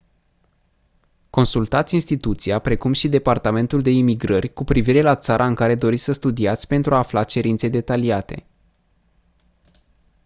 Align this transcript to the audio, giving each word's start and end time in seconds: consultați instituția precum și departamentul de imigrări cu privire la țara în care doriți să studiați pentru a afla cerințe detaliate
consultați 1.29 1.93
instituția 1.93 2.59
precum 2.59 2.93
și 2.93 3.09
departamentul 3.09 3.81
de 3.81 3.89
imigrări 3.91 4.53
cu 4.53 4.63
privire 4.63 5.01
la 5.01 5.15
țara 5.15 5.45
în 5.47 5.55
care 5.55 5.75
doriți 5.75 6.03
să 6.03 6.11
studiați 6.11 6.67
pentru 6.67 6.93
a 6.93 6.97
afla 6.97 7.23
cerințe 7.23 7.67
detaliate 7.67 8.43